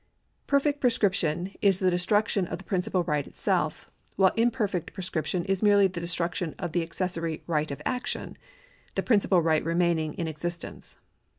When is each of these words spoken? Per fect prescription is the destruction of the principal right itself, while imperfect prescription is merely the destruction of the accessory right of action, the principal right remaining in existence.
Per 0.47 0.59
fect 0.59 0.81
prescription 0.81 1.53
is 1.61 1.77
the 1.77 1.91
destruction 1.91 2.47
of 2.47 2.57
the 2.57 2.63
principal 2.63 3.03
right 3.03 3.27
itself, 3.27 3.91
while 4.15 4.31
imperfect 4.35 4.93
prescription 4.93 5.45
is 5.45 5.61
merely 5.61 5.85
the 5.85 5.99
destruction 6.01 6.55
of 6.57 6.71
the 6.71 6.81
accessory 6.81 7.43
right 7.45 7.69
of 7.69 7.83
action, 7.85 8.35
the 8.95 9.03
principal 9.03 9.43
right 9.43 9.63
remaining 9.63 10.15
in 10.15 10.27
existence. 10.27 10.97